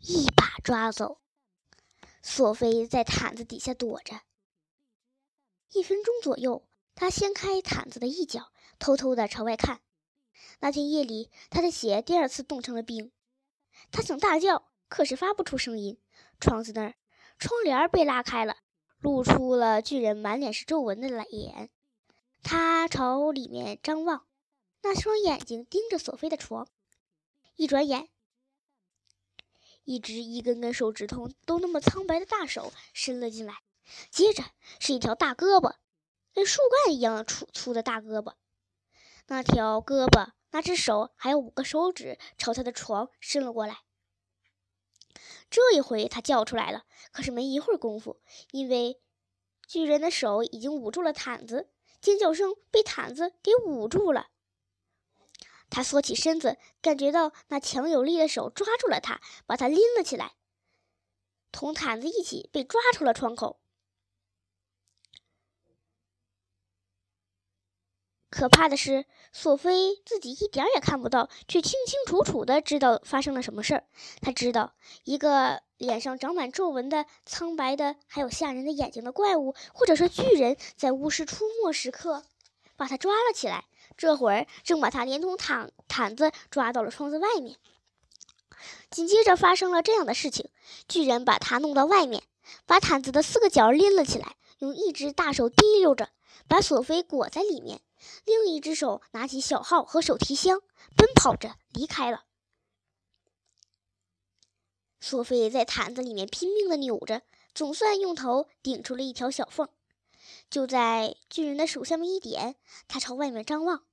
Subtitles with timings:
[0.00, 1.20] 一把抓走。
[2.22, 4.20] 索菲在毯子底下躲着。
[5.72, 9.80] 一分钟左右，他掀开毯子的一角，偷偷地朝外看。
[10.60, 13.12] 那天夜里，他的鞋第二次冻成了冰。
[13.90, 15.98] 他想大叫，可是发不出声音。
[16.40, 16.94] 窗子那儿，
[17.38, 18.56] 窗帘被拉开了，
[19.00, 21.70] 露出了巨人满脸是皱纹的脸。
[22.42, 24.26] 他朝里面张望，
[24.82, 26.68] 那双眼睛盯着索菲的床。
[27.56, 28.08] 一转眼，
[29.88, 33.54] 一只一根根手指头都那么苍白的大手伸了进来。
[34.10, 34.44] 接着
[34.78, 35.76] 是一条大胳膊，
[36.34, 38.34] 跟树干一样粗粗的大胳膊。
[39.28, 43.78] 那条胳膊、那只手还有五个手指朝他的床伸了过来。
[45.48, 49.00] 这一回他叫出来了，可是没一会儿功夫，因为
[49.66, 51.70] 巨人的手已经捂住了毯子，
[52.02, 54.28] 尖叫声被毯子给捂住了。
[55.70, 60.32] 他缩起身子，感觉到那强有力的手抓住了他，把他拎了起来，
[61.52, 63.60] 同毯子一起被抓出了窗口。
[68.30, 73.84] 可怕的是，索菲自己一点也看不到，却清清楚楚的知道发生了什么事儿。
[74.20, 82.26] 他知道，一个脸上长满皱纹的、苍白的、还有吓人的眼睛的怪物，或者说巨人，在巫师出没时刻
[82.76, 83.67] 把他抓了起来。
[83.98, 87.58] 这会儿正把他连同毯毯子抓到了窗子外面。
[88.90, 90.48] 紧接着发生了这样的事情：
[90.88, 92.22] 巨人把他弄到外面，
[92.64, 96.08] 把毯子的四个角拎了起来，用一只大手提溜着，
[96.46, 97.82] 把索菲裹在里面。
[98.24, 100.60] 另一只手拿起小号和手提箱，
[100.96, 102.24] 奔跑着离开了。
[105.00, 109.68] 索菲在毯子里面拼命的扭着，总算用头顶出了一条小缝。
[110.50, 113.84] 就在巨人的手下面一点，他朝外面张望。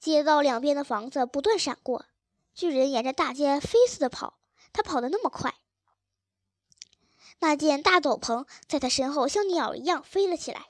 [0.00, 2.06] 街道两边的房子不断闪过，
[2.54, 4.38] 巨人沿着大街飞似的跑，
[4.72, 5.54] 他跑得那么快，
[7.38, 10.66] 那件大斗篷在他身后像鸟一样飞了起来。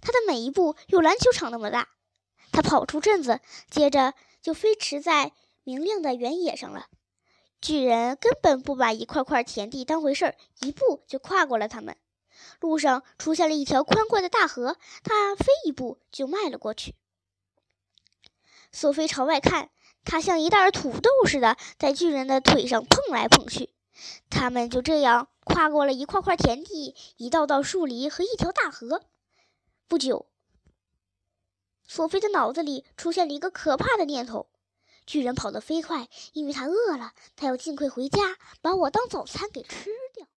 [0.00, 1.88] 他的每一步有篮球场那么大，
[2.52, 5.32] 他跑出镇子，接着就飞驰在
[5.64, 6.86] 明亮的原野上了。
[7.60, 11.96] 巨人根本不把一块块田地当回事儿，一步就跨过了他们。
[12.60, 16.94] 路上出现了一条宽阔的大河，他飞一步就迈了过去。
[18.70, 19.70] 索菲朝外看，
[20.04, 23.70] 他像一袋土豆似的在巨人的腿上碰来碰去。
[24.30, 29.02] 他们就这样跨过了一块块田地、一道道树篱和一条大河。
[29.88, 30.28] 不久，
[31.84, 34.48] 索菲的脑子里出现了一个可怕的念头：
[35.04, 40.28] 巨人跑得飞快，因为他饿了，他要尽快回家，把我当早餐给吃掉。